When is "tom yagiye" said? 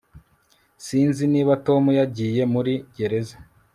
1.65-2.41